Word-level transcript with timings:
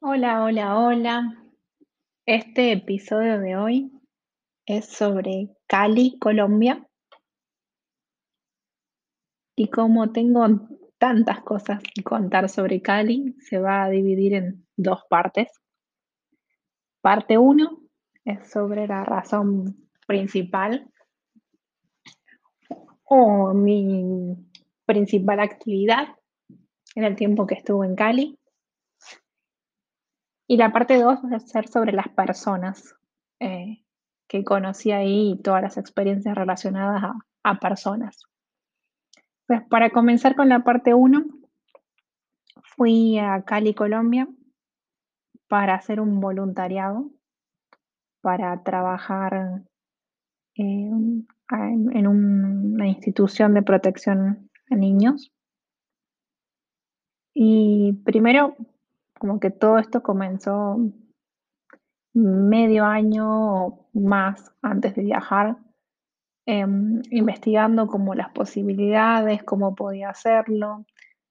Hola, 0.00 0.44
hola, 0.44 0.78
hola. 0.78 1.44
Este 2.26 2.72
episodio 2.72 3.40
de 3.40 3.56
hoy 3.56 3.90
es 4.66 4.84
sobre 4.84 5.56
Cali, 5.66 6.18
Colombia. 6.18 6.86
Y 9.56 9.70
como 9.70 10.12
tengo 10.12 10.46
tantas 10.98 11.40
cosas 11.40 11.80
que 11.82 12.02
contar 12.02 12.50
sobre 12.50 12.82
Cali, 12.82 13.34
se 13.40 13.58
va 13.58 13.84
a 13.84 13.88
dividir 13.88 14.34
en 14.34 14.66
dos 14.76 15.04
partes. 15.08 15.48
Parte 17.00 17.38
1 17.38 17.83
es 18.24 18.50
sobre 18.50 18.86
la 18.86 19.04
razón 19.04 19.88
principal 20.06 20.90
o 23.04 23.52
mi 23.52 24.36
principal 24.86 25.40
actividad 25.40 26.08
en 26.94 27.04
el 27.04 27.16
tiempo 27.16 27.46
que 27.46 27.54
estuve 27.54 27.86
en 27.86 27.96
Cali. 27.96 28.38
Y 30.46 30.56
la 30.56 30.72
parte 30.72 30.98
2 30.98 31.20
va 31.32 31.36
a 31.36 31.40
ser 31.40 31.68
sobre 31.68 31.92
las 31.92 32.08
personas 32.08 32.94
eh, 33.40 33.84
que 34.28 34.44
conocí 34.44 34.92
ahí 34.92 35.32
y 35.32 35.42
todas 35.42 35.62
las 35.62 35.76
experiencias 35.78 36.34
relacionadas 36.34 37.02
a, 37.02 37.14
a 37.42 37.58
personas. 37.58 38.22
Pues 39.46 39.62
para 39.68 39.90
comenzar 39.90 40.36
con 40.36 40.48
la 40.48 40.64
parte 40.64 40.94
1, 40.94 41.24
fui 42.76 43.18
a 43.18 43.42
Cali, 43.42 43.74
Colombia, 43.74 44.28
para 45.48 45.74
hacer 45.74 46.00
un 46.00 46.20
voluntariado, 46.20 47.10
para 48.24 48.62
trabajar 48.62 49.62
en, 50.54 51.28
en 51.50 52.06
una 52.06 52.88
institución 52.88 53.52
de 53.52 53.62
protección 53.62 54.48
a 54.70 54.76
niños. 54.76 55.30
Y 57.34 57.92
primero 58.04 58.56
como 59.18 59.38
que 59.38 59.50
todo 59.50 59.76
esto 59.76 60.02
comenzó 60.02 60.78
medio 62.14 62.86
año 62.86 63.66
o 63.66 63.88
más 63.92 64.52
antes 64.62 64.94
de 64.94 65.02
viajar, 65.02 65.58
em, 66.46 67.02
investigando 67.10 67.86
como 67.86 68.14
las 68.14 68.30
posibilidades, 68.30 69.42
cómo 69.42 69.74
podía 69.74 70.08
hacerlo. 70.08 70.86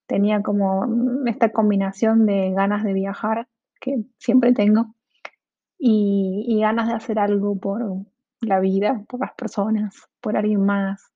Tenía 0.08 0.44
como 0.44 0.86
esta 1.26 1.50
combinación 1.50 2.28
de 2.28 2.52
ganas 2.52 2.84
de 2.84 2.94
viajar, 2.94 3.48
que 3.82 4.04
siempre 4.20 4.54
tengo, 4.54 4.94
y, 5.86 6.60
ganas 6.62 6.88
de 6.88 6.94
hacer 6.94 7.20
algo 7.20 7.60
por 7.60 7.84
la 8.40 8.62
vida, 8.62 9.04
por 9.10 9.20
las 9.20 9.34
personas, 9.34 10.08
por 10.22 10.38
alguien 10.38 10.66
más. 10.66 11.12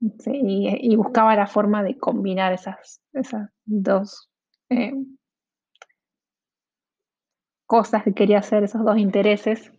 y, 0.00 0.96
buscaba 0.96 1.36
la 1.36 1.46
forma 1.46 1.82
de 1.82 1.98
combinar 1.98 2.54
esas, 2.54 3.02
esas 3.12 3.50
dos 3.64 4.30
em, 4.70 5.18
cosas 7.66 8.02
que 8.04 8.14
quería 8.14 8.38
hacer, 8.38 8.64
esos 8.64 8.84
dos 8.84 8.96
intereses. 8.96 9.70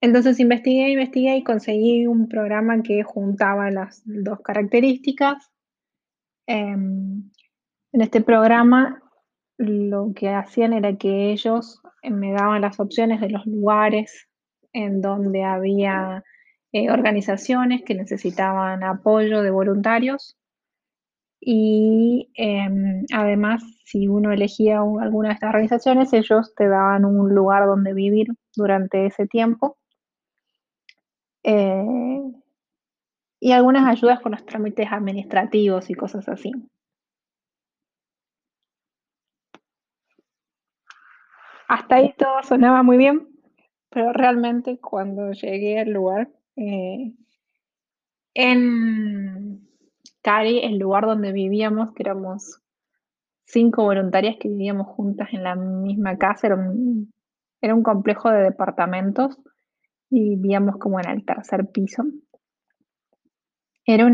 Entonces 0.00 0.40
investigué, 0.40 0.90
investigué 0.90 1.36
y 1.36 1.44
conseguí 1.44 2.06
un 2.06 2.28
programa 2.28 2.82
que 2.82 3.04
juntaba 3.04 3.70
las 3.70 4.02
dos 4.04 4.40
características. 4.40 5.50
Em, 6.46 7.30
en 7.92 8.00
este 8.00 8.20
programa 8.20 9.00
lo 9.56 10.12
que 10.14 10.30
hacían 10.30 10.72
era 10.72 10.96
que 10.96 11.30
ellos 11.30 11.80
me 12.10 12.32
daban 12.32 12.62
las 12.62 12.80
opciones 12.80 13.20
de 13.20 13.30
los 13.30 13.46
lugares 13.46 14.28
en 14.72 15.00
donde 15.00 15.44
había 15.44 16.24
eh, 16.72 16.90
organizaciones 16.90 17.82
que 17.82 17.94
necesitaban 17.94 18.82
apoyo 18.82 19.42
de 19.42 19.50
voluntarios 19.50 20.36
y 21.46 22.30
em, 22.36 23.04
además, 23.12 23.62
si 23.84 24.08
uno 24.08 24.32
elegía 24.32 24.78
alguna 24.80 25.28
de 25.28 25.34
estas 25.34 25.50
organizaciones, 25.50 26.12
ellos 26.14 26.54
te 26.56 26.68
daban 26.68 27.04
un 27.04 27.34
lugar 27.34 27.66
donde 27.66 27.92
vivir 27.92 28.28
durante 28.56 29.04
ese 29.04 29.26
tiempo. 29.26 29.76
Eh, 31.42 32.22
y 33.40 33.52
algunas 33.52 33.86
ayudas 33.86 34.20
con 34.20 34.32
los 34.32 34.46
trámites 34.46 34.88
administrativos 34.90 35.90
y 35.90 35.94
cosas 35.94 36.26
así. 36.30 36.50
Hasta 41.74 41.96
ahí 41.96 42.14
todo 42.16 42.40
sonaba 42.44 42.84
muy 42.84 42.96
bien, 42.96 43.26
pero 43.90 44.12
realmente 44.12 44.78
cuando 44.78 45.32
llegué 45.32 45.80
al 45.80 45.90
lugar, 45.90 46.30
eh, 46.54 47.12
en 48.32 49.68
Cari, 50.22 50.60
el 50.60 50.78
lugar 50.78 51.04
donde 51.06 51.32
vivíamos, 51.32 51.92
que 51.92 52.04
éramos 52.04 52.62
cinco 53.44 53.82
voluntarias 53.82 54.36
que 54.38 54.48
vivíamos 54.48 54.86
juntas 54.86 55.30
en 55.32 55.42
la 55.42 55.56
misma 55.56 56.16
casa, 56.16 56.46
era 56.46 56.54
un, 56.54 57.82
complejo 57.82 58.30
de 58.30 58.42
departamentos 58.42 59.36
y 60.10 60.36
vivíamos 60.36 60.76
como 60.76 61.00
en 61.00 61.08
el 61.08 61.24
tercer 61.24 61.72
piso. 61.72 62.04
Era 63.84 64.06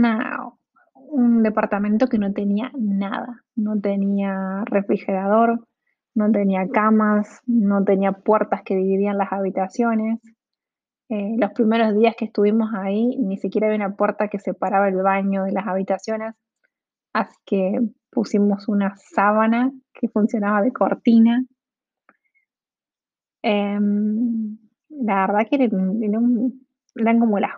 un 0.95 1.43
departamento 1.43 2.07
que 2.07 2.17
no 2.17 2.33
tenía 2.33 2.73
nada, 2.75 3.45
no 3.55 3.79
tenía 3.79 4.65
refrigerador, 4.65 5.69
no 6.15 6.31
tenía 6.31 6.69
camas, 6.69 7.43
no 7.47 7.85
tenía 7.85 8.13
puertas 8.13 8.63
que 8.63 8.77
dividían 8.77 9.19
las 9.19 9.33
habitaciones. 9.33 10.21
Eh, 11.09 11.35
los 11.39 11.53
primeros 11.53 11.97
días 11.97 12.15
que 12.17 12.27
estuvimos 12.27 12.71
ahí, 12.75 13.17
ni 13.19 13.37
siquiera 13.37 13.67
había 13.67 13.87
una 13.87 13.97
puerta 13.97 14.29
que 14.29 14.39
separaba 14.39 14.89
el 14.89 15.03
baño 15.03 15.45
de 15.45 15.53
las 15.53 15.67
habitaciones, 15.67 16.35
así 17.13 17.37
que 17.45 17.81
pusimos 18.11 18.69
una 18.69 18.95
sábana 18.97 19.73
que 19.93 20.09
funcionaba 20.09 20.63
de 20.63 20.73
cortina. 20.73 21.45
Em, 23.43 24.59
la 24.89 25.27
verdad 25.27 25.47
que 25.49 25.57
eran, 25.57 27.21
como 27.21 27.39
las 27.39 27.55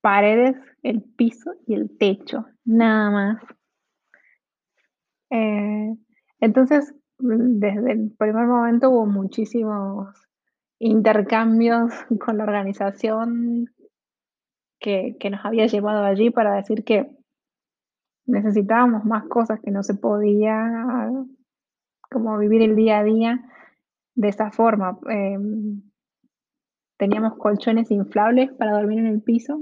paredes, 0.00 0.56
el 0.82 1.02
piso 1.02 1.52
y 1.66 1.74
el 1.74 1.96
techo, 1.98 2.46
nada 2.64 3.10
más. 3.10 3.42
Eh, 5.30 5.94
entonces, 6.40 6.94
desde 7.18 7.92
el 7.92 8.10
primer 8.18 8.46
momento 8.46 8.90
hubo 8.90 9.06
muchísimos 9.06 10.14
intercambios 10.78 11.92
con 12.20 12.38
la 12.38 12.44
organización 12.44 13.70
que, 14.78 15.16
nos 15.30 15.44
había 15.44 15.66
llevado 15.66 16.04
allí 16.04 16.30
para 16.30 16.54
decir 16.54 16.84
que 16.84 17.10
necesitábamos 18.26 19.04
más 19.04 19.24
cosas, 19.28 19.60
que 19.60 19.70
no 19.70 19.82
se 19.82 19.94
podía 19.94 21.10
como 22.10 22.38
vivir 22.38 22.62
el 22.62 22.76
día 22.76 22.98
a 22.98 23.04
día 23.04 23.44
de 24.14 24.28
esa 24.28 24.50
forma. 24.50 24.98
Em, 25.08 25.82
teníamos 26.98 27.36
colchones 27.36 27.90
inflables 27.90 28.52
para 28.52 28.72
dormir 28.72 29.00
en 29.00 29.06
el 29.06 29.22
piso. 29.22 29.60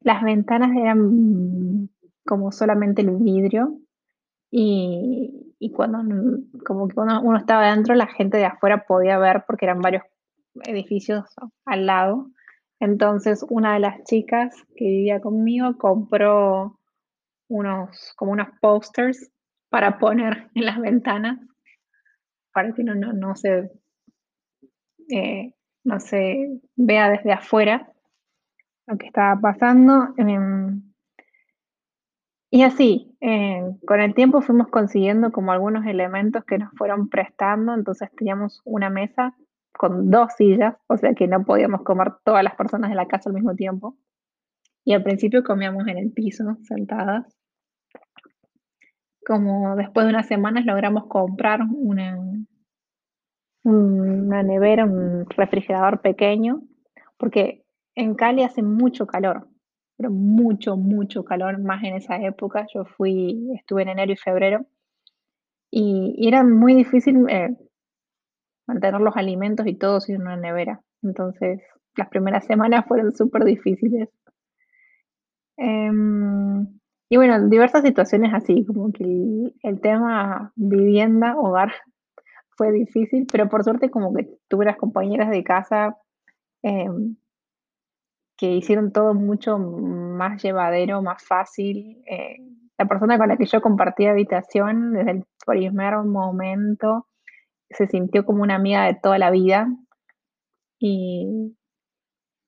Las 0.00 0.22
ventanas 0.22 0.70
eran 0.76 1.90
como 2.24 2.52
solamente 2.52 3.02
el 3.02 3.16
vidrio 3.16 3.78
y, 4.50 5.39
y 5.60 5.70
cuando 5.70 5.98
como 6.66 6.88
que 6.88 6.98
uno, 6.98 7.36
estaba 7.36 7.70
dentro, 7.70 7.94
la 7.94 8.06
gente 8.06 8.38
de 8.38 8.46
afuera 8.46 8.86
podía 8.88 9.18
ver 9.18 9.44
porque 9.46 9.66
eran 9.66 9.80
varios 9.80 10.02
edificios 10.64 11.26
al 11.66 11.84
lado. 11.84 12.30
Entonces 12.80 13.44
una 13.48 13.74
de 13.74 13.80
las 13.80 14.02
chicas 14.04 14.56
que 14.74 14.86
vivía 14.86 15.20
conmigo 15.20 15.76
compró 15.76 16.78
unos, 17.48 18.14
como 18.16 18.32
unos 18.32 18.48
posters 18.62 19.30
para 19.68 19.98
poner 19.98 20.48
en 20.54 20.64
las 20.64 20.80
ventanas 20.80 21.38
para 22.52 22.72
que 22.72 22.82
no, 22.82 22.94
no, 22.94 23.12
no 23.12 23.36
se 23.36 23.70
eh, 25.10 25.54
no 25.84 26.00
se 26.00 26.60
vea 26.76 27.10
desde 27.10 27.32
afuera 27.32 27.92
lo 28.86 28.96
que 28.96 29.06
estaba 29.06 29.38
pasando. 29.40 30.14
Em, 30.16 30.89
y 32.50 32.62
así, 32.62 33.16
eh, 33.20 33.62
con 33.86 34.00
el 34.00 34.14
tiempo 34.14 34.42
fuimos 34.42 34.68
consiguiendo 34.68 35.30
como 35.30 35.52
algunos 35.52 35.86
elementos 35.86 36.44
que 36.44 36.58
nos 36.58 36.70
fueron 36.76 37.08
prestando, 37.08 37.74
entonces 37.74 38.10
teníamos 38.16 38.60
una 38.64 38.90
mesa 38.90 39.36
con 39.72 40.10
dos 40.10 40.32
sillas, 40.36 40.74
o 40.88 40.96
sea 40.96 41.14
que 41.14 41.28
no 41.28 41.44
podíamos 41.44 41.82
comer 41.82 42.12
todas 42.24 42.42
las 42.42 42.56
personas 42.56 42.90
de 42.90 42.96
la 42.96 43.06
casa 43.06 43.30
al 43.30 43.34
mismo 43.34 43.54
tiempo. 43.54 43.96
Y 44.84 44.94
al 44.94 45.04
principio 45.04 45.44
comíamos 45.44 45.86
en 45.86 45.98
el 45.98 46.10
piso, 46.10 46.56
sentadas. 46.62 47.38
Como 49.24 49.76
después 49.76 50.06
de 50.06 50.10
unas 50.10 50.26
semanas 50.26 50.64
logramos 50.66 51.06
comprar 51.06 51.60
una, 51.70 52.18
una 53.62 54.42
nevera, 54.42 54.86
un 54.86 55.24
refrigerador 55.30 56.00
pequeño, 56.00 56.62
porque 57.16 57.64
en 57.94 58.16
Cali 58.16 58.42
hace 58.42 58.62
mucho 58.62 59.06
calor 59.06 59.49
pero 60.00 60.10
mucho, 60.10 60.78
mucho 60.78 61.24
calor, 61.26 61.58
más 61.58 61.84
en 61.84 61.94
esa 61.96 62.16
época. 62.16 62.66
Yo 62.74 62.86
fui, 62.86 63.50
estuve 63.54 63.82
en 63.82 63.90
enero 63.90 64.12
y 64.12 64.16
febrero 64.16 64.64
y, 65.70 66.26
era 66.26 66.42
muy 66.42 66.72
difícil, 66.74 67.26
eh, 67.28 67.54
mantener 68.66 68.98
los 69.02 69.14
alimentos 69.14 69.66
y 69.66 69.74
todo 69.74 70.00
sin 70.00 70.22
una 70.22 70.38
nevera. 70.38 70.80
Entonces, 71.02 71.60
las 71.96 72.08
primeras 72.08 72.46
semanas 72.46 72.86
fueron 72.88 73.14
súper 73.14 73.44
difíciles. 73.44 74.08
Em, 75.58 76.66
y 77.10 77.16
bueno, 77.18 77.50
diversas 77.50 77.82
situaciones 77.82 78.32
así, 78.32 78.64
como 78.64 78.92
que 78.92 79.04
el, 79.62 79.80
tema 79.82 80.50
vivienda, 80.56 81.36
hogar, 81.36 81.74
fue 82.56 82.72
difícil, 82.72 83.26
pero 83.30 83.50
por 83.50 83.64
suerte 83.64 83.90
como 83.90 84.14
que 84.14 84.30
tuve 84.48 84.64
las 84.64 84.78
compañeras 84.78 85.28
de 85.28 85.44
casa 85.44 85.98
em, 86.62 87.16
que 88.40 88.54
hicieron 88.54 88.90
todo 88.90 89.12
mucho 89.12 89.58
más 89.58 90.42
llevadero, 90.42 91.02
más 91.02 91.22
fácil. 91.22 92.02
Eh, 92.06 92.38
la 92.78 92.86
persona 92.86 93.18
con 93.18 93.28
la 93.28 93.36
que 93.36 93.44
yo 93.44 93.60
compartí 93.60 94.06
habitación 94.06 94.94
desde 94.94 95.10
el 95.10 95.24
primer 95.46 95.98
momento 95.98 97.06
se 97.68 97.86
sintió 97.86 98.24
como 98.24 98.42
una 98.42 98.54
amiga 98.54 98.86
de 98.86 98.94
toda 98.94 99.18
la 99.18 99.30
vida. 99.30 99.68
Y, 100.78 101.54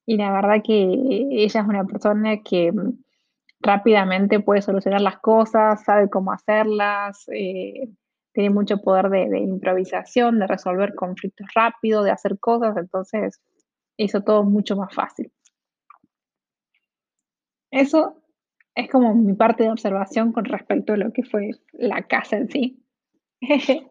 y 0.07 0.17
la 0.17 0.31
verdad 0.33 0.63
que 0.65 0.81
ella 0.81 1.61
es 1.61 1.67
una 1.67 1.85
persona 1.85 2.41
que 2.41 2.73
rápidamente 3.59 4.39
puede 4.39 4.63
solucionar 4.63 5.01
las 5.01 5.19
cosas, 5.19 5.83
sabe 5.83 6.09
cómo 6.09 6.31
hacerlas, 6.31 7.23
eh, 7.31 7.87
tiene 8.33 8.49
mucho 8.49 8.81
poder 8.81 9.09
de, 9.09 9.39
improvisación, 9.39 10.39
de 10.39 10.47
resolver 10.47 10.95
conflictos 10.95 11.45
rápido, 11.53 12.01
de 12.01 12.09
hacer 12.09 12.39
cosas, 12.39 12.75
entonces 12.77 13.39
hizo 13.95 14.21
todo 14.21 14.43
mucho 14.43 14.75
más 14.75 14.91
fácil. 14.91 15.31
Eso 17.73 18.21
es 18.75 18.87
como 18.87 19.15
mi 19.15 19.33
parte 19.33 19.63
de 19.63 19.71
observación 19.71 20.31
con 20.31 20.45
respecto 20.45 20.93
a 20.93 20.97
lo 20.97 21.11
que 21.11 21.23
fue 21.23 21.51
la 21.71 22.03
casa 22.03 22.37
en 22.37 22.49
sí. 22.49 22.83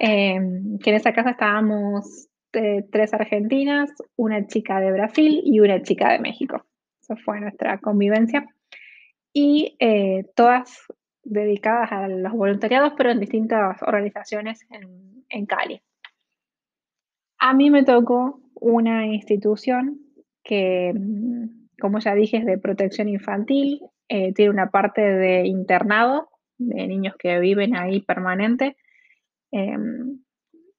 Em, 0.00 0.78
que 0.78 0.90
en 0.90 0.96
esa 0.96 1.12
casa 1.12 1.30
estábamos 1.30 2.28
eh, 2.52 2.84
tres 2.92 3.12
argentinas, 3.12 3.90
una 4.14 4.46
chica 4.46 4.78
de 4.78 4.92
Brasil 4.92 5.40
y 5.42 5.58
una 5.58 5.82
chica 5.82 6.12
de 6.12 6.20
México. 6.20 6.64
Esa 7.02 7.16
fue 7.16 7.40
nuestra 7.40 7.78
convivencia. 7.78 8.46
Y 9.32 9.76
eh, 9.80 10.24
todas 10.36 10.86
dedicadas 11.24 11.90
a 11.90 12.06
los 12.06 12.32
voluntariados, 12.32 12.92
pero 12.96 13.10
en 13.10 13.18
distintas 13.18 13.82
organizaciones 13.82 14.64
en, 14.70 15.24
en 15.30 15.46
Cali. 15.46 15.82
A 17.40 17.52
mí 17.52 17.68
me 17.68 17.82
tocó 17.82 18.40
una 18.54 19.04
institución 19.04 19.98
que, 20.44 20.92
mm, 20.94 21.57
como 21.80 21.98
ya 22.00 22.14
dije, 22.14 22.38
es 22.38 22.46
de 22.46 22.58
protección 22.58 23.08
infantil, 23.08 23.82
eh, 24.08 24.32
tiene 24.32 24.50
una 24.50 24.70
parte 24.70 25.00
de 25.00 25.46
internado, 25.46 26.28
de 26.58 26.86
niños 26.86 27.14
que 27.18 27.38
viven 27.38 27.76
ahí 27.76 28.00
permanente, 28.00 28.76
em, 29.52 30.20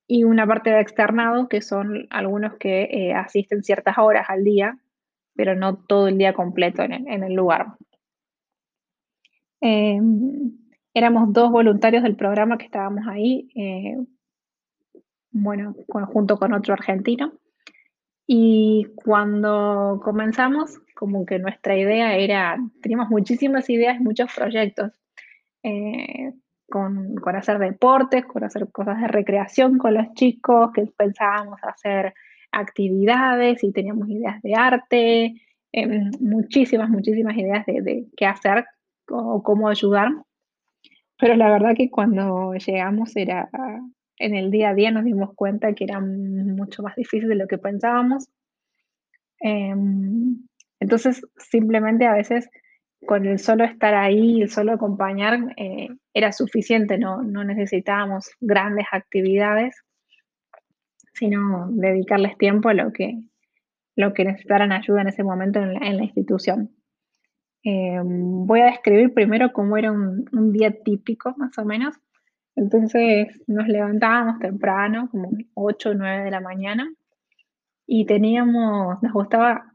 y 0.07 0.23
una 0.23 0.45
parte 0.47 0.71
de 0.71 0.81
externado, 0.81 1.47
que 1.47 1.61
son 1.61 2.07
algunos 2.09 2.55
que 2.57 2.83
eh, 2.91 3.13
asisten 3.13 3.63
ciertas 3.63 3.97
horas 3.97 4.25
al 4.29 4.43
día, 4.43 4.79
pero 5.35 5.55
no 5.55 5.77
todo 5.77 6.07
el 6.07 6.17
día 6.17 6.33
completo 6.33 6.83
en, 6.83 7.23
el 7.23 7.33
lugar. 7.33 7.67
Em, 9.61 10.51
éramos 10.93 11.31
dos 11.31 11.51
voluntarios 11.51 12.03
del 12.03 12.15
programa 12.15 12.57
que 12.57 12.65
estábamos 12.65 13.07
ahí, 13.07 13.49
eh, 13.55 13.97
bueno, 15.31 15.75
junto 16.11 16.37
con 16.37 16.53
otro 16.53 16.73
argentino. 16.73 17.33
Y 18.31 18.85
cuando 18.93 19.99
comenzamos, 20.03 20.79
como 20.93 21.25
que 21.25 21.39
nuestra 21.39 21.75
idea 21.75 22.15
era, 22.15 22.59
teníamos 22.79 23.09
muchísimas 23.09 23.67
ideas, 23.71 23.99
muchos 23.99 24.31
proyectos, 24.35 24.91
eh, 25.63 26.33
con, 26.69 27.17
hacer 27.35 27.57
deportes, 27.57 28.27
con 28.27 28.43
hacer 28.43 28.71
cosas 28.71 29.01
de 29.01 29.07
recreación 29.07 29.79
con 29.79 29.95
los 29.95 30.13
chicos, 30.13 30.69
que 30.75 30.85
pensábamos 30.95 31.59
hacer 31.63 32.13
actividades 32.51 33.63
y 33.63 33.71
teníamos 33.71 34.07
ideas 34.07 34.39
de 34.43 34.53
arte, 34.53 35.41
em, 35.71 36.11
muchísimas, 36.19 36.87
muchísimas 36.91 37.35
ideas 37.35 37.65
de, 37.65 37.81
de, 37.81 38.05
qué 38.15 38.27
hacer 38.27 38.63
o 39.09 39.41
cómo 39.41 39.69
ayudar. 39.69 40.11
Pero 41.17 41.35
la 41.35 41.49
verdad 41.49 41.73
que 41.75 41.89
cuando 41.89 42.53
llegamos 42.53 43.15
era, 43.15 43.49
en 44.19 44.35
el 44.35 44.51
día 44.51 44.69
a 44.69 44.73
día 44.75 44.91
nos 44.91 45.05
dimos 45.05 45.33
cuenta 45.35 45.73
que 45.73 45.85
era 45.85 45.99
mucho 45.99 46.83
más 46.83 46.95
difícil 46.95 47.29
de 47.29 47.35
lo 47.35 47.47
que 47.47 47.57
pensábamos. 47.57 48.29
Em, 49.39 50.37
entonces, 50.79 51.21
simplemente 51.37 52.05
a 52.05 52.13
veces 52.13 52.49
con 53.05 53.25
el 53.25 53.39
solo 53.39 53.63
estar 53.63 53.95
ahí, 53.95 54.41
el 54.41 54.49
solo 54.49 54.73
acompañar, 54.73 55.39
eh, 55.57 55.87
era 56.13 56.31
suficiente, 56.31 56.97
no, 56.97 57.23
necesitábamos 57.23 58.31
grandes 58.41 58.85
actividades, 58.91 59.75
sino 61.13 61.69
dedicarles 61.71 62.37
tiempo 62.37 62.69
a 62.69 62.73
lo 62.73 62.91
que, 62.91 63.19
lo 63.95 64.13
que 64.13 64.25
necesitaran 64.25 64.71
ayuda 64.71 65.01
en 65.01 65.07
ese 65.07 65.23
momento 65.23 65.59
en 65.61 65.97
la 65.97 66.03
institución. 66.03 66.71
Eh, 67.63 67.99
voy 68.03 68.61
a 68.61 68.67
describir 68.67 69.13
primero 69.13 69.51
cómo 69.51 69.77
era 69.77 69.91
un, 69.91 70.51
día 70.51 70.71
típico, 70.83 71.33
más 71.37 71.57
o 71.57 71.65
menos. 71.65 71.95
Entonces 72.55 73.27
nos 73.47 73.67
levantábamos 73.67 74.39
temprano, 74.39 75.09
como 75.11 75.31
8 75.53 75.91
o 75.91 75.93
9 75.93 76.23
de 76.23 76.31
la 76.31 76.41
mañana, 76.41 76.91
y 77.85 78.05
teníamos, 78.05 79.01
nos 79.01 79.13
gustaba 79.13 79.73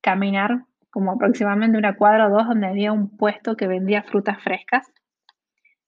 caminar 0.00 0.64
como 0.90 1.12
aproximadamente 1.12 1.78
una 1.78 1.96
cuadra 1.96 2.28
o 2.28 2.30
dos 2.30 2.46
donde 2.46 2.66
había 2.66 2.92
un 2.92 3.16
puesto 3.16 3.56
que 3.56 3.66
vendía 3.66 4.02
frutas 4.02 4.42
frescas. 4.42 4.86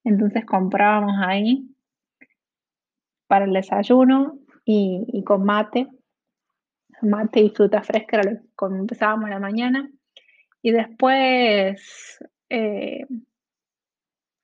Entonces 0.05 0.45
comprábamos 0.45 1.15
ahí 1.25 1.69
para 3.27 3.45
el 3.45 3.53
desayuno 3.53 4.39
y, 4.65 5.23
con 5.25 5.45
mate. 5.45 5.89
Mate 7.03 7.41
y 7.41 7.51
fruta 7.51 7.83
fresca 7.83 8.19
era 8.19 8.33
lo 8.33 8.77
empezábamos 8.77 9.31
la 9.31 9.39
mañana. 9.39 9.91
Y 10.63 10.73
después, 10.73 12.19
eh, 12.49 13.07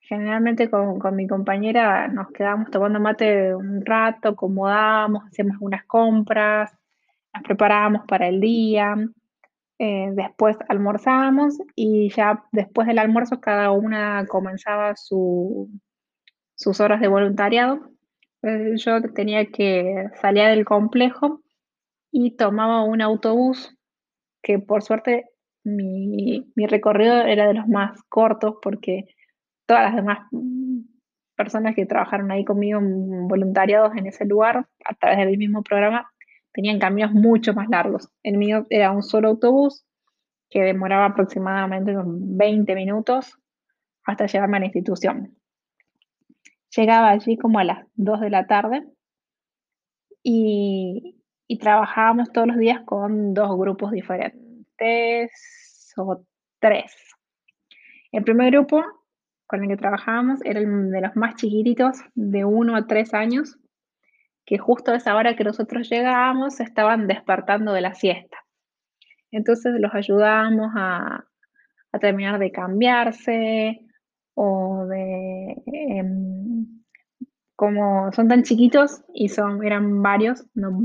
generalmente 0.09 0.71
con, 0.71 0.99
mi 1.15 1.27
compañera 1.27 2.09
nos 2.09 2.29
quedábamos 2.29 2.71
tomando 2.71 3.01
mate 3.01 3.55
un 3.55 3.85
rato, 3.85 4.31
acomodábamos, 4.31 5.25
hacíamos 5.27 5.57
unas 5.61 5.85
compras, 5.85 6.73
nos 7.35 7.43
preparábamos 7.43 8.07
para 8.07 8.29
el 8.29 8.41
día, 8.41 8.97
eh, 9.79 10.11
después 10.13 10.57
almorzábamos 10.69 11.59
y 11.75 12.11
ya 12.11 12.45
después 12.53 12.87
del 12.87 12.99
almuerzo 12.99 13.41
cada 13.41 13.73
una 13.73 14.27
comenzaba 14.27 14.95
sus 14.97 15.69
horas 16.81 17.01
de 17.01 17.09
voluntariado. 17.09 17.91
yo 18.77 19.03
tenía 19.13 19.47
que 19.47 20.07
salir 20.21 20.45
del 20.45 20.65
complejo 20.65 21.43
y 22.13 22.37
tomaba 22.37 22.85
un 22.85 23.03
autobús 23.03 23.77
que 24.43 24.59
por 24.61 24.83
suerte 24.83 25.27
mi, 25.65 26.47
recorrido 26.69 27.23
era 27.23 27.49
de 27.49 27.55
los 27.55 27.67
más 27.67 28.01
cortos 28.09 28.55
porque 28.63 29.16
todas 29.67 29.83
las 29.85 29.97
demás 29.97 30.29
personas 31.37 31.75
que 31.75 31.87
trabajaron 31.87 32.31
ahí 32.31 32.45
conmigo 32.45 32.81
voluntariados 32.83 33.95
en 33.97 34.07
ese 34.07 34.25
lugar 34.25 34.67
a 34.85 34.95
través 34.95 35.19
del 35.19 35.37
mismo 35.37 35.63
programa 35.63 36.11
tenían 36.53 36.79
caminos 36.79 37.13
mucho 37.13 37.53
más 37.53 37.69
largos. 37.69 38.09
El 38.23 38.39
mío 38.39 38.65
era 38.71 38.91
un 38.91 39.03
solo 39.03 39.29
autobús 39.29 39.85
que 40.49 40.63
demoraba 40.63 41.05
aproximadamente 41.07 41.93
unos 41.93 42.07
20 42.09 42.75
minutos 42.75 43.39
hasta 44.05 44.27
llegarme 44.27 44.57
a 44.57 44.61
la 44.61 44.67
institución. 44.67 45.37
Llegaba 46.75 47.11
allí 47.11 47.37
como 47.37 47.59
a 47.59 47.65
las 47.65 47.87
2 47.95 48.21
de 48.21 48.31
la 48.31 48.47
tarde 48.47 48.85
y, 50.23 51.21
y 51.47 51.59
trabajábamos 51.59 52.33
todos 52.33 52.47
los 52.47 52.57
días 52.57 52.81
con 52.87 53.35
dos 53.35 53.57
grupos 53.59 53.93
diferentes 53.93 55.31
o 55.97 56.25
tres. 56.59 56.95
El 58.13 58.25
primer 58.25 58.51
grupo 58.51 58.83
con 59.47 59.63
el 59.63 59.69
que 59.69 59.77
trabajábamos 59.77 60.41
era 60.45 60.61
de 60.61 61.01
los 61.01 61.17
más 61.17 61.37
chiquititos, 61.37 61.99
de 62.15 62.45
uno 62.45 62.77
a 62.77 62.87
tres 62.87 63.15
años, 63.15 63.59
que 64.45 64.59
justo 64.59 64.93
a 64.93 64.97
esa 64.97 65.15
hora 65.17 65.37
que 65.37 65.45
nosotros 65.45 65.89
llegábamos 65.89 66.61
estaban 66.61 67.07
despertando 67.07 67.73
de 67.73 67.81
la 67.81 67.95
siesta. 67.95 68.39
Entonces 69.31 69.75
los 69.79 69.95
ayudábamos 69.95 70.73
a, 70.77 71.25
terminar 72.01 72.39
de 72.39 72.53
cambiarse 72.53 73.81
o 74.35 74.85
de... 74.87 75.57
Em, 75.67 76.67
como 77.57 78.13
son 78.13 78.29
tan 78.29 78.43
chiquitos 78.43 79.03
y 79.15 79.31
son, 79.31 79.65
eran 79.65 80.03
varios, 80.03 80.45
no, 80.55 80.79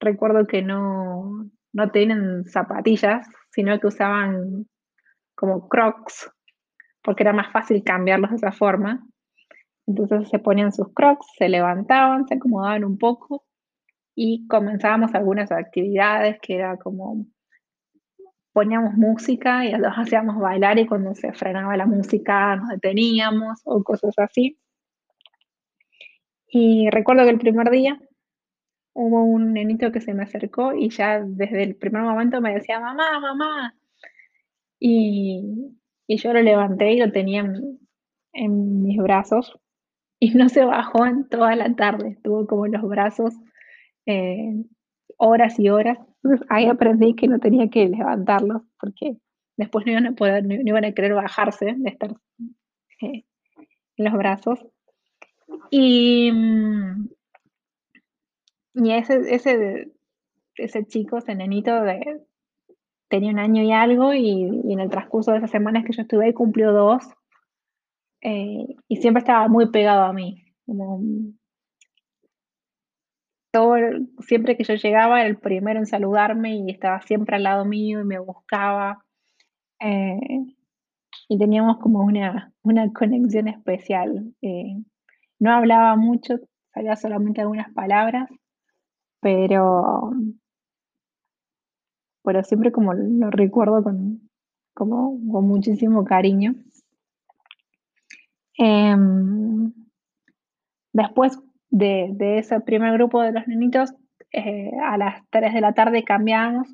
recuerdo 0.00 0.46
que 0.46 0.62
no, 0.62 1.50
no 1.74 1.90
tienen 1.90 2.46
zapatillas, 2.46 3.28
sino 3.50 3.78
que 3.78 3.86
usaban 3.86 4.66
como 5.34 5.68
crocs, 5.68 6.30
porque 7.06 7.22
era 7.22 7.32
más 7.32 7.52
fácil 7.52 7.84
cambiarlos 7.84 8.30
de 8.30 8.36
esa 8.36 8.52
forma. 8.52 9.06
Entonces 9.86 10.28
se 10.28 10.40
ponían 10.40 10.72
sus 10.72 10.92
crocs, 10.92 11.24
se 11.38 11.48
levantaban, 11.48 12.26
se 12.26 12.34
acomodaban 12.34 12.84
un 12.84 12.98
poco 12.98 13.44
y 14.16 14.46
comenzábamos 14.48 15.14
algunas 15.14 15.52
actividades 15.52 16.38
que 16.42 16.56
era 16.56 16.76
como 16.76 17.24
poníamos 18.52 18.94
música 18.94 19.64
y 19.64 19.70
los 19.72 19.92
hacíamos 19.94 20.38
bailar 20.40 20.78
y 20.78 20.86
cuando 20.86 21.14
se 21.14 21.32
frenaba 21.32 21.76
la 21.76 21.86
música 21.86 22.56
nos 22.56 22.70
deteníamos 22.70 23.60
o 23.64 23.84
cosas 23.84 24.18
así. 24.18 24.58
Y 26.48 26.88
recuerdo 26.90 27.24
que 27.24 27.30
el 27.30 27.38
primer 27.38 27.70
día 27.70 28.00
hubo 28.94 29.22
un 29.24 29.52
nenito 29.52 29.92
que 29.92 30.00
se 30.00 30.14
me 30.14 30.24
acercó 30.24 30.72
y 30.74 30.88
ya 30.88 31.20
desde 31.20 31.62
el 31.62 31.76
primer 31.76 32.02
momento 32.02 32.40
me 32.40 32.54
decía: 32.54 32.80
"Mamá, 32.80 33.20
mamá". 33.20 33.74
Y 34.80 35.76
y 36.06 36.18
yo 36.18 36.32
lo 36.32 36.42
levanté 36.42 36.92
y 36.92 36.98
lo 36.98 37.10
tenía 37.12 37.40
en 38.32 38.82
mis 38.82 38.98
brazos 38.98 39.58
y 40.20 40.30
no 40.30 40.48
se 40.48 40.64
bajó 40.64 41.06
en 41.06 41.28
toda 41.28 41.54
la 41.56 41.74
tarde, 41.74 42.10
estuvo 42.10 42.46
como 42.46 42.66
en 42.66 42.72
los 42.72 42.82
brazos, 42.82 43.34
eh, 44.06 44.64
horas 45.18 45.58
y 45.58 45.68
horas. 45.68 45.98
Ahí 46.48 46.66
aprendí 46.66 47.14
que 47.14 47.28
no 47.28 47.38
tenía 47.38 47.68
que 47.68 47.88
levantarlo, 47.88 48.64
porque 48.80 49.18
después 49.56 49.86
no 49.86 49.92
iban 49.92 50.06
a 50.06 50.12
poder, 50.12 50.44
a 50.44 50.92
querer 50.92 51.14
bajarse 51.14 51.74
de 51.76 51.90
estar, 51.90 52.14
eh, 53.02 53.24
en 53.96 54.04
los 54.04 54.14
brazos. 54.14 54.66
Y, 55.70 56.32
mm 56.32 57.08
y 58.76 58.92
ese 58.92 59.34
ese 59.34 59.90
ese 60.56 60.86
chico, 60.86 61.18
ese 61.18 61.34
nenito 61.34 61.82
de 61.82 62.20
tenía 63.16 63.32
1 63.32 63.38
año 63.42 63.62
y 63.62 63.72
algo, 63.72 64.14
y 64.14 64.44
en 64.72 64.80
el 64.80 64.90
transcurso 64.90 65.32
de 65.32 65.38
esas 65.38 65.50
semanas 65.50 65.84
que 65.84 65.92
yo 65.92 66.02
estuve 66.02 66.26
ahí 66.26 66.32
cumplió 66.32 66.72
2. 66.72 67.02
Eh, 68.22 68.76
y 68.88 68.96
siempre 68.96 69.20
estaba 69.20 69.48
muy 69.48 69.70
pegado 69.70 70.02
a 70.04 70.12
mí, 70.12 70.44
como 70.66 71.00
todo 73.52 73.76
siempre 74.20 74.56
que 74.56 74.64
yo 74.64 74.74
llegaba, 74.74 75.20
era 75.20 75.28
el 75.28 75.38
primero 75.38 75.78
en 75.78 75.86
saludarme 75.86 76.56
y 76.56 76.70
estaba 76.70 77.00
siempre 77.02 77.36
al 77.36 77.44
lado 77.44 77.64
mío 77.64 78.00
y 78.00 78.04
me 78.04 78.18
buscaba. 78.18 79.04
Eh, 79.80 80.18
y 81.28 81.38
teníamos 81.38 81.78
como 81.78 82.00
una 82.04 82.52
una 82.66 82.92
conexión 82.92 83.48
especial. 83.48 84.34
Eh, 84.42 84.76
no 85.38 85.52
hablaba 85.52 85.96
mucho, 85.96 86.38
sabía 86.74 86.96
solamente 86.96 87.40
algunas 87.40 87.72
palabras, 87.72 88.28
pero 89.20 90.12
pero 92.26 92.42
siempre 92.42 92.72
como 92.72 92.92
lo 92.92 93.30
recuerdo 93.30 93.84
con 93.84 94.28
como 94.74 95.18
con 95.32 95.46
muchísimo 95.46 96.04
cariño. 96.04 96.56
Em, 98.58 99.72
después 100.92 101.38
de 101.70 102.10
de 102.12 102.38
ese 102.38 102.60
primer 102.60 102.92
grupo 102.94 103.22
de 103.22 103.32
los 103.32 103.46
nenitos, 103.46 103.94
eh, 104.32 104.72
a 104.82 104.98
las 104.98 105.22
3 105.30 105.54
de 105.54 105.60
la 105.60 105.72
tarde 105.72 106.02
cambiábamos 106.04 106.68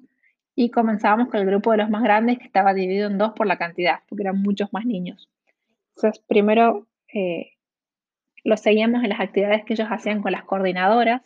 y 0.55 0.71
comenzábamos 0.71 1.29
con 1.29 1.41
el 1.41 1.47
grupo 1.47 1.71
de 1.73 1.79
los 1.79 1.91
más 1.91 2.03
grandes, 2.03 2.39
que 2.39 2.47
estaba 2.47 2.73
dividido 2.75 3.09
en 3.09 3.19
2 3.19 3.33
por 3.35 3.47
la 3.47 3.59
cantidad, 3.59 4.01
porque 4.09 4.23
eran 4.23 4.41
muchos 4.43 4.73
más 4.73 4.87
niños. 4.87 5.29
Entonces, 5.97 6.25
primero, 6.27 6.87
eh, 7.13 7.53
los 8.45 8.61
seguíamos 8.61 9.03
en 9.03 9.11
las 9.11 9.21
actividades 9.21 9.65
que 9.65 9.75
ellos 9.75 9.89
hacían 9.91 10.23
con 10.23 10.33
las 10.33 10.45
coordinadoras. 10.45 11.23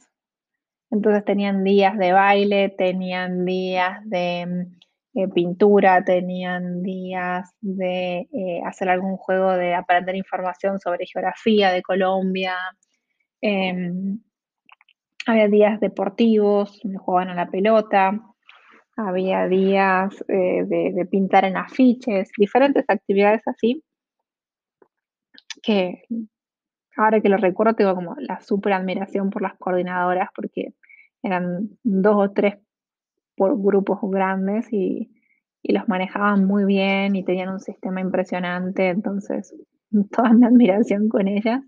Entonces, 0.91 1.25
tenían 1.25 1.65
días 1.65 1.99
de 1.99 2.13
baile, 2.13 2.69
tenían 2.71 3.45
días 3.45 4.01
de, 4.05 4.43
eh, 5.15 5.29
pintura, 5.35 6.05
tenían 6.05 6.83
días 6.83 7.51
de, 7.61 8.29
eh, 8.33 8.61
hacer 8.67 8.89
algún 8.91 9.17
juego 9.17 9.53
de 9.53 9.75
aprender 9.75 10.15
información 10.17 10.79
sobre 10.79 11.07
geografía 11.07 11.73
de 11.73 11.83
Colombia. 11.83 12.55
Em, 13.41 14.21
había 15.27 15.49
días 15.49 15.81
deportivos, 15.81 16.81
donde 16.83 16.99
jugaban 16.99 17.31
a 17.31 17.35
la 17.35 17.51
pelota, 17.51 18.21
había 18.97 19.47
días, 19.49 20.25
eh, 20.29 20.65
de 20.67 20.93
de 20.95 21.07
pintar 21.07 21.45
en 21.45 21.57
afiches, 21.57 22.31
diferentes 22.39 22.85
actividades 22.89 23.43
así 23.47 23.83
que 25.63 26.03
ahora 26.97 27.21
que 27.21 27.29
lo 27.29 27.37
recuerdo, 27.37 27.75
tengo 27.75 27.95
como 27.95 28.17
la 28.19 28.41
súper 28.41 28.73
admiración 28.75 29.31
por 29.31 29.43
las 29.43 29.55
coordinadoras, 29.59 30.31
porque 30.35 30.75
eran 31.23 31.71
2 31.83 32.17
o 32.17 32.33
3 32.33 32.57
por 33.37 33.61
grupos 33.61 33.99
grandes 34.03 34.73
y 34.73 35.11
y 35.69 35.73
los 35.73 35.89
manejaban 35.89 36.45
muy 36.45 36.65
bien 36.65 37.17
y 37.17 37.25
tenían 37.25 37.49
un 37.49 37.59
sistema 37.59 38.01
impresionante, 38.01 38.89
entonces, 38.89 39.53
toda 40.13 40.33
mi 40.33 40.47
admiración 40.47 41.09
con 41.09 41.27
ellas. 41.27 41.61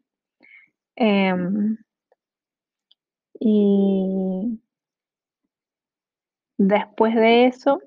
Em 0.97 1.79
y 3.41 4.61
después 6.59 7.15
de 7.15 7.47
eso 7.47 7.81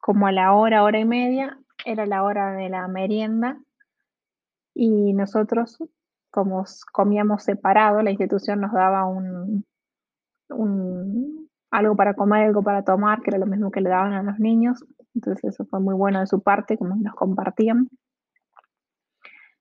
como 0.00 0.26
a 0.26 0.32
la 0.32 0.54
hora, 0.54 0.84
hora 0.84 0.98
y 1.00 1.04
media, 1.04 1.58
era 1.84 2.06
la 2.06 2.22
hora 2.22 2.52
de 2.52 2.68
la 2.68 2.88
merienda 2.88 3.58
y 4.78 5.12
nosotros, 5.12 5.76
como 6.30 6.64
comíamos 6.92 7.42
separado, 7.42 8.00
la 8.00 8.10
institución 8.10 8.60
nos 8.60 8.72
daba 8.72 9.06
un 9.06 9.64
algo 11.70 11.96
para 11.96 12.14
comer, 12.14 12.46
algo 12.46 12.62
para 12.62 12.84
tomar, 12.84 13.20
que 13.20 13.30
era 13.30 13.38
lo 13.38 13.46
mismo 13.46 13.70
que 13.70 13.80
le 13.80 13.90
daban 13.90 14.12
a 14.12 14.22
los 14.22 14.38
niños. 14.38 14.84
Entonces, 15.14 15.44
eso 15.52 15.66
fue 15.66 15.80
muy 15.80 15.94
bueno 15.94 16.20
de 16.20 16.26
su 16.26 16.40
parte, 16.42 16.78
como 16.78 16.94
nos 16.96 17.14
compartían. 17.14 17.88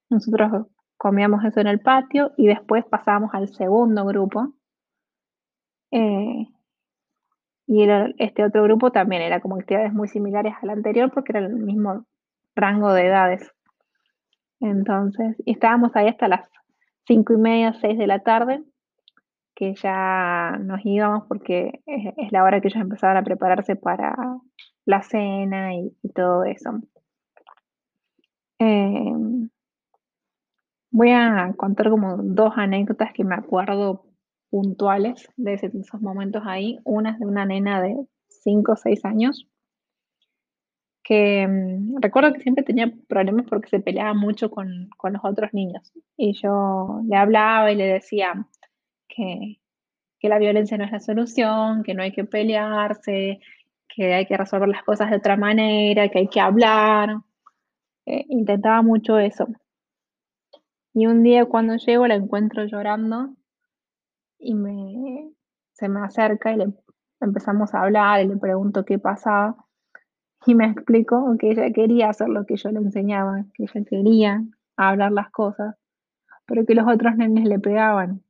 Nosotros 0.09 0.67
comíamos 0.97 1.43
eso 1.43 1.59
en 1.59 1.67
el 1.67 1.81
patio 1.81 2.31
y 2.38 2.47
después 2.47 2.86
pasábamos 2.86 3.31
al 3.33 3.50
segundo 3.50 4.05
grupo. 4.05 4.53
Eh 5.91 6.47
y 7.67 7.86
este 8.17 8.45
otro 8.45 8.63
grupo 8.63 8.91
también 8.91 9.21
era 9.21 9.41
como 9.41 9.55
actividades 9.55 9.91
muy 9.91 10.07
similares 10.07 10.53
al 10.62 10.69
anterior, 10.69 11.12
porque 11.13 11.33
era 11.33 11.45
el 11.45 11.53
mismo 11.53 12.05
rango 12.55 12.93
de 12.93 13.07
edades. 13.07 13.51
Entonces 14.59 15.35
estábamos 15.45 15.91
ahí 15.95 16.07
hasta 16.07 16.27
las 16.27 16.49
5 17.07 17.33
y 17.33 17.37
media, 17.37 17.73
6 17.73 17.97
de 17.97 18.07
la 18.07 18.19
tarde, 18.19 18.63
que 19.55 19.75
ya 19.75 20.57
nos 20.61 20.79
íbamos 20.83 21.25
porque 21.27 21.81
es 21.85 22.31
la 22.31 22.43
hora 22.43 22.61
que 22.61 22.67
ellos 22.69 22.81
empezaban 22.81 23.17
a 23.17 23.23
prepararse 23.23 23.75
para 23.75 24.15
la 24.85 25.01
cena 25.01 25.73
y 25.75 25.91
todo 26.13 26.43
eso. 26.43 26.81
Em 28.59 29.49
voy 30.91 31.11
a 31.11 31.53
contar 31.57 31.89
como 31.89 32.17
2 32.17 32.53
anécdotas 32.57 33.13
que 33.13 33.23
me 33.23 33.35
acuerdo 33.35 34.05
puntuales 34.49 35.27
de 35.35 35.53
esos 35.53 36.01
momentos 36.01 36.43
ahí. 36.45 36.79
Una 36.85 37.17
de 37.17 37.25
una 37.25 37.45
nena 37.45 37.81
de 37.81 37.95
5 38.29 38.71
o 38.71 38.75
6 38.75 39.05
años 39.05 39.47
que, 41.07 41.47
mm, 41.47 42.01
recuerdo 42.01 42.33
que 42.33 42.41
siempre 42.41 42.65
tenía 42.65 42.91
problemas 43.07 43.45
porque 43.49 43.69
se 43.69 43.79
peleaba 43.79 44.13
mucho 44.13 44.51
con 44.51 44.89
con 44.97 45.13
los 45.13 45.23
otros 45.25 45.53
niños. 45.53 45.91
Y 46.17 46.33
yo 46.33 47.01
le 47.07 47.15
hablaba 47.15 47.71
y 47.71 47.75
le 47.75 47.85
decía 47.87 48.47
que 49.07 49.59
que 50.19 50.29
la 50.29 50.39
violencia 50.39 50.77
no 50.77 50.85
es 50.85 50.91
la 50.91 50.99
solución, 50.99 51.83
que 51.83 51.93
no 51.93 52.03
hay 52.03 52.11
que 52.11 52.25
pelearse, 52.25 53.39
que 53.87 54.13
hay 54.15 54.25
que 54.25 54.37
resolver 54.37 54.67
las 54.69 54.83
cosas 54.83 55.11
de 55.11 55.17
otra 55.17 55.37
manera, 55.37 56.09
que 56.09 56.19
hay 56.19 56.27
que 56.29 56.41
hablar. 56.41 57.17
Eh, 58.05 58.25
intentaba 58.29 58.81
mucho 58.81 59.19
eso. 59.19 59.47
Y 60.93 61.07
un 61.07 61.23
día 61.23 61.45
cuando 61.45 61.75
llego 61.77 62.07
la 62.07 62.15
encuentro 62.15 62.65
llorando 62.65 63.35
y 64.39 64.55
me 64.55 65.31
se 65.73 65.89
me 65.89 66.01
acerca 66.01 66.51
y 66.53 66.57
le 66.57 66.73
empezamos 67.21 67.73
a 67.73 67.83
hablar 67.83 68.23
y 68.23 68.27
le 68.27 68.37
pregunto 68.37 68.85
qué 68.85 68.99
pasaba. 68.99 69.55
Y 70.48 70.56
me 70.56 70.66
explicó 70.66 71.36
que 71.38 71.51
ella 71.51 71.72
quería 71.74 72.10
hacer 72.10 72.30
lo 72.30 72.46
que 72.46 72.56
yo 72.56 72.72
le 72.72 72.80
enseñaba, 72.80 73.44
que 73.54 73.63
ella 73.63 73.86
quería 73.86 74.44
hablar 74.77 75.12
las 75.12 75.30
cosas, 75.30 75.75
pero 76.46 76.66
que 76.66 76.75
los 76.75 76.88
otros 76.88 77.18
nenes 77.18 77.46
le 77.46 77.60
pegaban. 77.60 78.24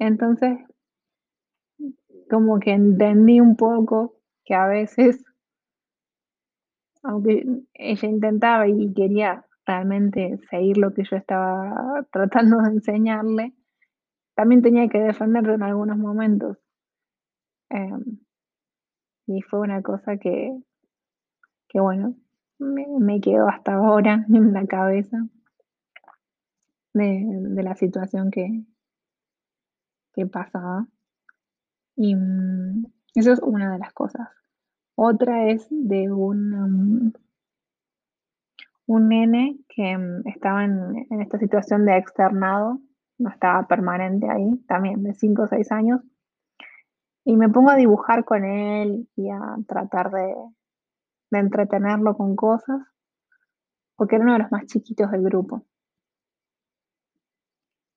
Entonces 0.00 0.58
como 2.30 2.60
que 2.60 2.70
entendí 2.72 3.40
un 3.40 3.56
poco 3.56 4.14
que 4.44 4.54
a 4.54 4.66
veces 4.66 5.22
aunque 7.02 7.44
ella 7.74 8.08
intentaba 8.08 8.68
y 8.68 8.92
quería 8.94 9.44
realmente 9.66 10.38
seguir 10.50 10.76
lo 10.78 10.92
que 10.92 11.04
yo 11.04 11.16
estaba 11.16 12.06
tratando 12.12 12.58
de 12.58 12.70
enseñarle, 12.70 13.54
también 14.34 14.62
tenía 14.62 14.88
que 14.88 15.00
defenderlo 15.00 15.54
en 15.54 15.62
algunos 15.62 15.98
momentos. 15.98 16.58
Em 17.70 18.18
y 19.26 19.42
fue 19.42 19.60
una 19.60 19.80
cosa 19.82 20.16
que 20.16 20.58
que 21.68 21.80
bueno, 21.80 22.14
me 22.58 22.86
me 22.98 23.20
quedó 23.20 23.48
hasta 23.48 23.74
ahora 23.74 24.26
en 24.34 24.52
la 24.52 24.66
cabeza 24.66 25.18
de 26.94 27.24
de 27.24 27.62
la 27.62 27.74
situación 27.76 28.30
que 28.30 28.64
que 30.14 30.26
pasaba. 30.26 30.86
Y, 31.96 32.14
mm, 32.16 32.84
eso 33.14 33.32
es 33.32 33.40
una 33.40 33.72
de 33.72 33.78
las 33.78 33.92
cosas. 33.92 34.28
Otra 34.96 35.48
es 35.50 35.66
de 35.70 36.10
un, 36.10 37.06
mm 37.08 37.12
un 38.86 39.08
nene 39.08 39.56
que, 39.68 39.96
mm, 39.96 40.26
estaba 40.28 40.64
en 40.64 41.06
en 41.10 41.20
esta 41.20 41.38
situación 41.38 41.84
de 41.86 41.96
externado, 41.96 42.80
no 43.18 43.30
estaba 43.30 43.66
permanente 43.68 44.28
ahí, 44.28 44.56
también 44.66 45.02
de 45.04 45.14
5 45.14 45.42
o 45.42 45.46
6 45.46 45.70
años. 45.72 46.00
Y 47.24 47.36
me 47.36 47.48
pongo 47.48 47.70
a 47.70 47.76
dibujar 47.76 48.24
con 48.24 48.44
él 48.44 49.08
y 49.16 49.30
a 49.30 49.56
tratar 49.66 50.10
de 50.10 50.34
de 51.30 51.38
entretenerlo 51.38 52.16
con 52.16 52.34
cosas 52.34 52.80
porque 53.96 54.16
era 54.16 54.24
uno 54.24 54.32
de 54.32 54.40
los 54.40 54.50
más 54.50 54.66
chiquitos 54.66 55.10
del 55.10 55.22
grupo. 55.22 55.64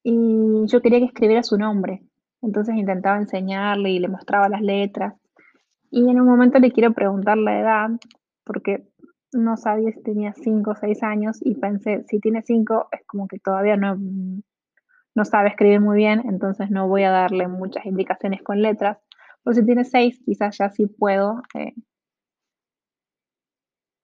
y 0.03 0.65
yo 0.67 0.81
quería 0.81 0.99
que 0.99 1.05
escribiera 1.05 1.43
su 1.43 1.57
nombre. 1.57 2.03
Entonces 2.41 2.75
intentaba 2.75 3.17
enseñarle 3.17 3.89
y 3.91 3.99
le 3.99 4.09
mostraba 4.09 4.49
las 4.49 4.61
letras. 4.61 5.15
Y 5.89 6.09
en 6.09 6.19
un 6.19 6.27
momento 6.27 6.59
le 6.59 6.71
quiero 6.71 6.93
preguntar 6.93 7.37
la 7.37 7.59
edad, 7.59 7.89
porque 8.43 8.85
no 9.31 9.55
sabía 9.55 9.91
si 9.93 10.03
tenía 10.03 10.33
5 10.33 10.71
o 10.71 10.75
6 10.75 11.03
años 11.03 11.39
y 11.41 11.55
pensé, 11.55 12.03
si 12.07 12.19
tiene 12.19 12.41
5 12.41 12.89
es 12.91 13.05
como 13.07 13.27
que 13.27 13.39
todavía 13.39 13.77
no, 13.77 13.97
no 15.15 15.25
sabe 15.25 15.49
escribir 15.49 15.79
muy 15.79 15.95
bien, 15.95 16.21
entonces 16.25 16.69
no 16.69 16.87
voy 16.87 17.03
a 17.03 17.11
darle 17.11 17.47
muchas 17.47 17.85
indicaciones 17.85 18.43
con 18.43 18.61
letras. 18.61 18.97
Pero 19.43 19.55
si 19.55 19.65
tiene 19.65 19.83
6, 19.83 20.21
quizás 20.25 20.57
ya 20.57 20.69
sí 20.69 20.87
puedo 20.87 21.41
eh, 21.55 21.73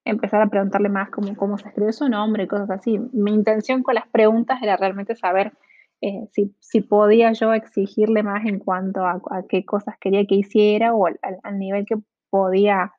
empezar 0.06 0.42
a 0.42 0.50
preguntarle 0.50 0.90
más 0.90 1.10
como 1.10 1.36
cómo 1.36 1.58
se 1.58 1.68
escribe 1.68 1.94
su 1.94 2.10
nombre, 2.10 2.48
cosas 2.48 2.70
así. 2.72 3.00
Mi 3.14 3.34
intención 3.34 3.84
con 3.84 3.96
las 3.96 4.08
preguntas 4.10 4.62
era 4.62 4.76
realmente 4.78 5.16
saber 5.16 5.54
eh, 6.02 6.28
si, 6.60 6.82
podía 6.82 7.34
yo 7.34 7.54
exigirle 7.54 8.24
más 8.24 8.46
en 8.46 8.60
cuanto 8.60 9.06
a, 9.06 9.22
qué 9.50 9.66
cosas 9.66 9.96
quería 10.00 10.26
que 10.26 10.36
hiciera 10.36 10.94
o 10.94 11.06
al, 11.08 11.60
nivel 11.60 11.86
que 11.86 11.98
podía 12.30 12.94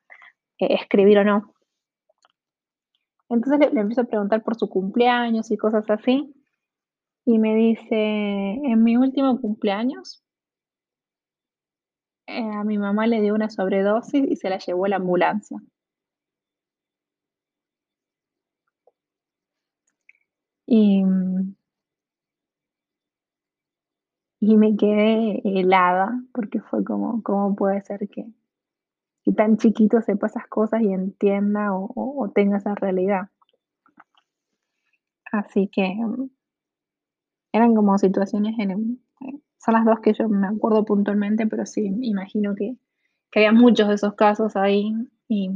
eh, 0.59 0.75
escribir 0.75 1.19
o 1.19 1.23
no. 1.23 1.53
Entonces 3.29 3.71
le, 3.71 3.79
empiezo 3.79 4.01
a 4.01 4.05
preguntar 4.05 4.43
por 4.43 4.55
su 4.55 4.69
cumpleaños 4.69 5.51
y 5.51 5.57
cosas 5.57 5.89
así. 5.89 6.33
Y 7.25 7.39
me 7.39 7.55
dice, 7.55 7.91
en 7.91 8.83
mi 8.83 8.97
último 8.97 9.39
cumpleaños, 9.39 10.20
eh, 12.37 12.51
a 12.53 12.63
mi 12.63 12.77
mamá 12.77 13.07
le 13.07 13.21
dio 13.21 13.33
una 13.35 13.49
sobredosis 13.49 14.25
y 14.29 14.35
se 14.35 14.49
la 14.49 14.57
llevó 14.57 14.85
a 14.85 14.89
la 14.89 14.95
ambulancia. 14.97 15.59
Y, 20.65 21.03
y 24.39 24.57
me 24.57 24.75
quedé 24.77 25.41
helada 25.43 26.23
porque 26.33 26.61
fue 26.61 26.83
como, 26.83 27.21
¿cómo 27.23 27.55
puede 27.55 27.81
ser 27.81 28.07
que, 28.09 28.25
tan 29.35 29.57
chiquito 29.57 30.01
sepa 30.01 30.27
esas 30.27 30.47
cosas 30.47 30.81
y 30.81 30.93
entienda 30.93 31.73
o, 31.73 32.31
tenga 32.33 32.57
esa 32.57 32.75
realidad? 32.75 33.29
Así 35.31 35.67
que 35.67 35.95
mm, 35.95 36.29
eran 37.53 37.75
como 37.75 37.97
situaciones 37.97 38.57
en, 38.59 39.01
son 39.63 39.75
las 39.75 39.85
dos 39.85 39.99
que 39.99 40.13
yo 40.13 40.27
me 40.27 40.47
acuerdo 40.47 40.83
puntualmente, 40.85 41.45
pero 41.47 41.65
sí, 41.65 41.85
imagino 42.01 42.55
que, 42.55 42.75
que 43.31 43.39
había 43.39 43.51
muchos 43.51 43.87
de 43.87 43.95
esos 43.95 44.15
casos 44.15 44.55
ahí 44.55 44.93
y, 45.27 45.49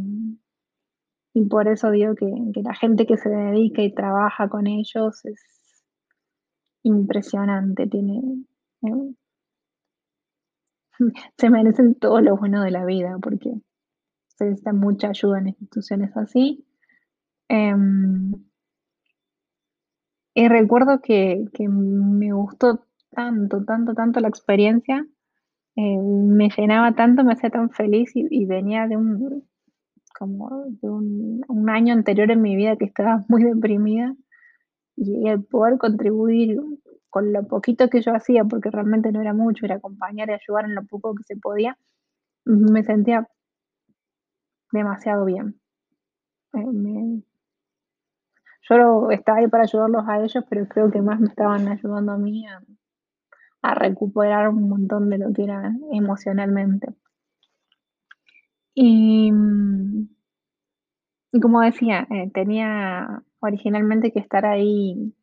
por 1.50 1.68
eso 1.68 1.92
digo 1.92 2.16
que, 2.16 2.28
la 2.62 2.76
gente 2.76 3.06
que 3.06 3.18
se 3.18 3.30
dedica 3.30 3.82
y 3.82 3.94
trabaja 3.94 4.48
con 4.48 4.68
ellos 4.68 5.26
es 5.26 5.42
impresionante, 6.84 7.88
tiene, 7.88 8.22
eh, 8.84 9.16
se 11.38 11.50
merecen 11.50 11.96
todo 11.96 12.22
lo 12.22 12.38
bueno 12.38 12.62
de 12.64 12.72
la 12.72 12.86
vida 12.86 13.18
porque 13.22 13.54
se 14.28 14.46
necesita 14.46 14.72
mucha 14.72 15.10
ayuda 15.10 15.40
en 15.40 15.48
instituciones 15.48 16.16
así. 16.16 16.66
Em, 17.50 18.34
y 20.34 20.48
recuerdo 20.48 21.02
que, 21.02 21.46
me 21.60 22.34
gustó 22.34 22.86
tanto, 23.12 23.64
tanto, 23.66 23.94
tanto 23.94 24.20
la 24.20 24.28
experiencia, 24.28 25.06
eh, 25.76 25.98
me 26.00 26.50
llenaba 26.50 26.94
tanto, 26.96 27.24
me 27.24 27.34
hacía 27.34 27.50
tan 27.50 27.70
feliz 27.70 28.12
y 28.16 28.46
venía 28.46 28.88
de 28.88 28.98
un, 28.98 29.46
como 30.18 30.66
de 30.82 30.90
un, 30.90 31.70
año 31.70 31.94
anterior 31.94 32.32
en 32.32 32.42
mi 32.42 32.56
vida 32.56 32.78
que 32.78 32.86
estaba 32.86 33.24
muy 33.30 33.44
deprimida 33.44 34.16
y 34.96 35.28
el 35.28 35.44
poder 35.44 35.78
contribuir 35.78 36.58
con 37.10 37.34
lo 37.34 37.48
poquito 37.48 37.90
que 37.90 38.02
yo 38.02 38.14
hacía, 38.14 38.44
porque 38.46 38.70
realmente 38.72 39.12
no 39.12 39.22
era 39.22 39.34
mucho, 39.34 39.66
era 39.66 39.76
acompañar 39.76 40.30
y 40.30 40.34
ayudar 40.34 40.66
en 40.66 40.76
lo 40.76 40.86
poco 40.86 41.16
que 41.16 41.24
se 41.24 41.38
podía, 41.38 41.78
me 42.46 42.84
sentía 42.84 43.28
demasiado 44.72 45.26
bien. 45.26 45.60
Eh, 46.54 47.24
yo 48.70 49.12
estaba 49.12 49.40
ahí 49.40 49.48
para 49.48 49.64
ayudarlos 49.64 50.04
a 50.08 50.20
ellos, 50.20 50.44
pero 50.50 50.68
creo 50.68 50.92
que 50.92 51.02
más 51.02 51.20
me 51.20 51.28
estaban 51.28 51.68
ayudando 51.68 52.14
a 52.14 52.18
mí 52.18 52.46
a 53.70 53.76
recuperar 53.76 54.50
un 54.50 54.70
montón 54.70 55.10
de 55.10 55.18
lo 55.18 55.34
que 55.34 55.44
era 55.44 55.74
emocionalmente. 55.92 56.88
Y, 58.74 59.32
mm, 59.32 60.10
como 61.42 61.62
decía, 61.62 62.08
eh, 62.12 62.30
tenía 62.34 63.24
originalmente 63.40 64.12
que 64.12 64.20
estar 64.20 64.46
ahí 64.46 65.14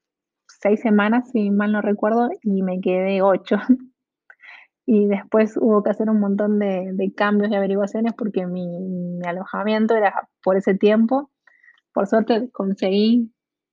seis 0.47 0.81
semanas, 0.81 1.31
si 1.31 1.51
mal 1.51 1.73
no 1.73 1.83
recuerdo, 1.83 2.31
y 2.43 2.63
me 2.63 2.81
quedé 2.81 3.23
ocho. 3.23 3.57
y 4.87 5.07
después 5.07 5.57
hubo 5.57 5.83
que 5.83 5.91
hacer 5.91 6.11
un 6.11 6.21
montón 6.21 6.59
de, 6.59 7.13
cambios 7.17 7.51
y 7.51 7.55
averiguaciones 7.55 8.15
porque 8.15 8.47
mi, 8.47 9.21
alojamiento 9.27 9.95
era 9.95 10.29
por 10.43 10.57
ese 10.57 10.75
tiempo. 10.75 11.31
Por 11.93 12.07
suerte 12.07 12.51
conseguí 12.53 13.33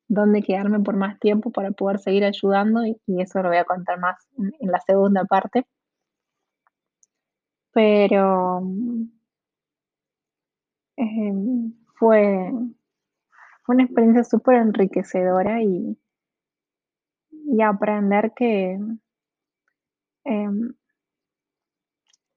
dónde 0.10 0.42
quedarme 0.44 0.82
por 0.82 0.98
más 0.98 1.20
tiempo 1.20 1.52
para 1.52 1.72
poder 1.72 2.00
seguir 2.00 2.26
ayudando 2.26 2.86
y, 2.86 2.98
eso 3.22 3.42
lo 3.42 3.50
voy 3.50 3.58
a 3.60 3.66
contar 3.66 4.00
más 4.00 4.18
en 4.38 4.72
la 4.72 4.80
segunda 4.82 5.24
parte. 5.26 5.66
Pero 7.74 8.62
Em, 11.00 11.74
fue, 11.96 12.52
una 13.70 13.84
experiencia 13.84 14.26
súper 14.26 14.56
enriquecedora 14.58 15.64
y, 15.64 15.98
y 17.32 17.62
aprender 17.62 18.34
que 18.36 18.78
em, 20.26 20.74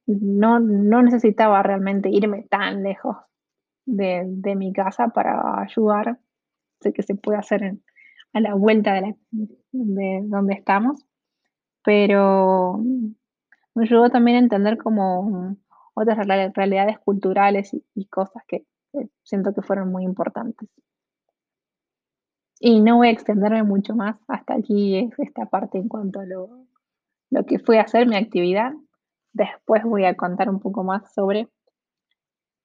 no, 0.06 0.60
necesitaba 1.02 1.60
realmente 1.64 2.08
irme 2.08 2.44
tan 2.48 2.84
lejos 2.84 3.16
de, 3.84 4.54
mi 4.56 4.72
casa 4.72 5.08
para 5.08 5.60
ayudar. 5.60 6.20
Que 6.92 7.02
se 7.02 7.14
puede 7.14 7.38
hacer 7.38 7.78
a 8.32 8.40
la 8.40 8.54
vuelta 8.54 8.94
de, 8.94 9.14
de 9.72 10.20
donde 10.24 10.54
estamos, 10.54 11.04
pero 11.84 12.82
me 13.74 13.84
ayudó 13.84 14.10
también 14.10 14.36
a 14.36 14.40
entender 14.40 14.78
como 14.78 15.56
otras 15.94 16.26
realidades 16.54 16.98
culturales 16.98 17.74
y, 17.94 18.06
cosas 18.06 18.42
que 18.46 18.64
siento 19.22 19.54
que 19.54 19.62
fueron 19.62 19.90
muy 19.90 20.04
importantes. 20.04 20.68
Y 22.60 22.80
no 22.80 22.98
voy 22.98 23.08
a 23.08 23.10
extenderme 23.10 23.62
mucho 23.62 23.94
más, 23.94 24.16
hasta 24.28 24.54
aquí 24.54 24.96
es 24.96 25.18
esta 25.18 25.46
parte 25.46 25.78
en 25.78 25.88
cuanto 25.88 26.20
a 26.20 26.24
lo, 26.24 26.66
que 27.46 27.58
fue 27.58 27.80
hacer 27.80 28.06
mi 28.06 28.16
actividad. 28.16 28.72
Después 29.32 29.82
voy 29.84 30.04
a 30.04 30.14
contar 30.14 30.48
un 30.48 30.60
poco 30.60 30.84
más 30.84 31.12
sobre 31.12 31.48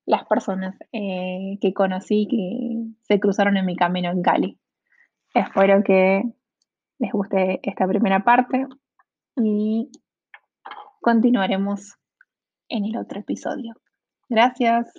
las 0.08 0.26
personas 0.26 0.76
eh, 0.94 1.60
que 1.62 1.74
conocí 1.74 2.28
que 2.32 3.06
se 3.06 3.20
cruzaron 3.20 3.58
en 3.58 3.66
mi 3.66 3.76
camino 3.76 4.10
en 4.10 4.22
Cali. 4.22 4.58
Espero 5.34 5.84
que 5.84 6.24
les 6.98 7.12
guste 7.12 7.60
esta 7.62 7.86
primera 7.86 8.24
parte 8.24 8.66
y 9.36 9.92
continuaremos 11.02 11.98
en 12.70 12.86
el 12.86 12.98
otro 12.98 13.20
episodio. 13.20 13.74
Gracias. 14.30 14.92